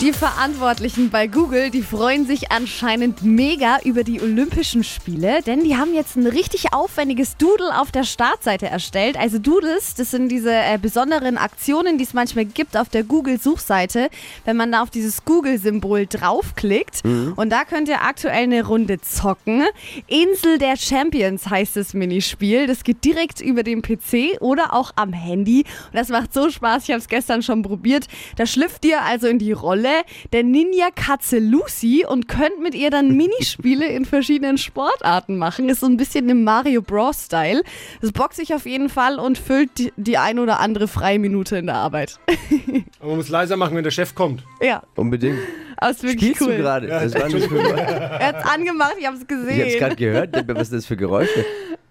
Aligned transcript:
Die 0.00 0.12
Verantwortlichen 0.12 1.10
bei 1.10 1.28
Google, 1.28 1.70
die 1.70 1.82
freuen 1.82 2.26
sich 2.26 2.50
anscheinend 2.50 3.22
mega 3.22 3.78
über 3.84 4.02
die 4.02 4.20
Olympischen 4.20 4.82
Spiele, 4.82 5.40
denn 5.42 5.62
die 5.62 5.76
haben 5.76 5.94
jetzt 5.94 6.16
ein 6.16 6.26
richtig 6.26 6.72
aufwendiges 6.72 7.36
Doodle 7.36 7.78
auf 7.80 7.92
der 7.92 8.04
Startseite 8.04 8.66
erstellt. 8.66 9.16
Also 9.16 9.38
Doodles, 9.38 9.94
das 9.94 10.10
sind 10.10 10.30
diese 10.30 10.52
äh, 10.52 10.78
besonderen 10.80 11.38
Aktionen, 11.38 11.96
die 11.96 12.04
es 12.04 12.12
manchmal 12.12 12.44
gibt 12.44 12.76
auf 12.76 12.88
der 12.88 13.04
Google-Suchseite, 13.04 14.08
wenn 14.44 14.56
man 14.56 14.72
da 14.72 14.82
auf 14.82 14.90
dieses 14.90 15.24
Google-Symbol 15.24 16.06
draufklickt. 16.06 17.02
Und 17.36 17.50
da 17.50 17.64
könnt 17.64 17.88
ihr 17.88 18.02
aktuell 18.02 18.44
eine 18.44 18.66
Runde 18.66 19.00
zocken. 19.00 19.64
Insel 20.06 20.58
der 20.58 20.76
Champions 20.76 21.48
heißt 21.48 21.76
das 21.76 21.94
Minispiel. 21.94 22.66
Das 22.66 22.84
geht 22.84 23.04
direkt 23.04 23.40
über 23.40 23.62
den 23.62 23.80
PC 23.80 24.40
oder 24.40 24.74
auch 24.74 24.92
am 24.96 25.12
Handy. 25.12 25.64
Und 25.86 25.94
das 25.94 26.08
macht 26.08 26.34
so 26.34 26.50
Spaß. 26.50 26.84
Ich 26.84 26.90
habe 26.90 27.00
es 27.00 27.08
gestern 27.08 27.42
schon 27.42 27.62
probiert. 27.62 28.06
Da 28.36 28.44
schlüpft 28.46 28.84
ihr 28.84 29.02
also 29.02 29.28
in 29.28 29.38
die 29.38 29.52
Rolle 29.52 29.73
der 29.82 30.42
Ninja-Katze 30.44 31.38
Lucy 31.38 32.04
und 32.08 32.28
könnt 32.28 32.60
mit 32.62 32.74
ihr 32.74 32.90
dann 32.90 33.16
Minispiele 33.16 33.86
in 33.86 34.04
verschiedenen 34.04 34.58
Sportarten 34.58 35.36
machen. 35.38 35.68
Ist 35.68 35.80
so 35.80 35.86
ein 35.86 35.96
bisschen 35.96 36.28
im 36.28 36.44
Mario 36.44 36.82
Bros. 36.82 37.24
Style. 37.24 37.62
Das 38.00 38.12
bockt 38.12 38.34
sich 38.34 38.54
auf 38.54 38.66
jeden 38.66 38.88
Fall 38.88 39.18
und 39.18 39.38
füllt 39.38 39.70
die, 39.78 39.92
die 39.96 40.18
ein 40.18 40.38
oder 40.38 40.60
andere 40.60 40.88
freie 40.88 41.18
Minute 41.18 41.56
in 41.56 41.66
der 41.66 41.76
Arbeit. 41.76 42.18
Aber 43.00 43.08
man 43.08 43.16
muss 43.18 43.28
leiser 43.28 43.56
machen, 43.56 43.76
wenn 43.76 43.84
der 43.84 43.90
Chef 43.90 44.14
kommt. 44.14 44.42
ja, 44.60 44.82
Unbedingt. 44.96 45.38
aber 45.76 45.90
ist 45.90 46.02
wirklich 46.02 46.20
Spielst 46.36 46.42
cool. 46.42 46.56
du 46.56 46.62
gerade? 46.62 46.88
Ja, 46.88 47.02
Das 47.02 47.14
war 47.14 47.28
nicht 47.28 47.46
für 47.48 47.58
Er 47.58 48.26
hat's 48.28 48.48
angemacht, 48.48 48.94
ich 48.98 49.06
hab's 49.06 49.20
Ich 49.20 49.26
hab's 49.30 49.46
gesehen. 49.46 49.78
gerade 49.78 49.96
gehört. 49.96 50.48
Was 50.48 50.62
ist 50.62 50.72
das 50.72 50.86
für 50.86 50.96
Geräusche? 50.96 51.44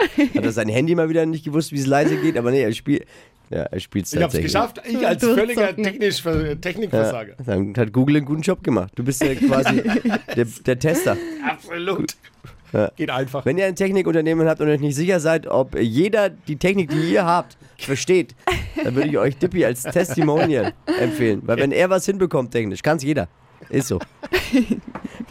Hat 0.00 0.44
er 0.44 0.52
sein 0.52 0.68
Handy 0.68 0.94
mal 0.94 1.08
wieder 1.08 1.26
nicht 1.26 1.44
gewusst, 1.44 1.72
wie 1.72 1.78
es 1.78 1.86
leise 1.86 2.16
geht? 2.16 2.36
Aber 2.38 2.50
nee, 2.50 2.62
er 2.62 2.72
spielt. 2.72 3.06
Ja, 3.50 3.62
er 3.64 3.80
spielt 3.80 4.06
Ich 4.06 4.12
hab's 4.12 4.20
tatsächlich. 4.22 4.52
geschafft. 4.52 4.80
Ich 4.86 5.06
als 5.06 5.24
völliger 5.24 5.74
Technisch, 5.74 6.22
Technikversager. 6.60 7.34
Ja, 7.38 7.44
dann 7.44 7.74
hat 7.76 7.92
Google 7.92 8.18
einen 8.18 8.26
guten 8.26 8.42
Job 8.42 8.62
gemacht. 8.62 8.92
Du 8.94 9.02
bist 9.02 9.22
ja 9.22 9.34
quasi 9.34 9.82
der, 10.36 10.46
der 10.66 10.78
Tester. 10.78 11.16
Absolut. 11.48 12.14
Geht 12.96 13.10
einfach. 13.10 13.44
Wenn 13.44 13.58
ihr 13.58 13.66
ein 13.66 13.74
Technikunternehmen 13.74 14.48
habt 14.48 14.60
und 14.60 14.68
euch 14.68 14.78
nicht 14.78 14.94
sicher 14.94 15.18
seid, 15.18 15.48
ob 15.48 15.76
jeder 15.76 16.30
die 16.30 16.54
Technik, 16.54 16.90
die 16.90 17.12
ihr 17.12 17.24
habt, 17.24 17.58
versteht, 17.78 18.36
dann 18.84 18.94
würde 18.94 19.08
ich 19.08 19.18
euch 19.18 19.36
Dippy 19.36 19.64
als 19.64 19.82
Testimonial 19.82 20.72
empfehlen. 21.00 21.42
Weil 21.44 21.56
wenn 21.58 21.72
er 21.72 21.90
was 21.90 22.06
hinbekommt 22.06 22.52
technisch, 22.52 22.82
kann 22.82 22.98
es 22.98 23.02
jeder. 23.02 23.26
Ist 23.70 23.88
so. 23.88 23.98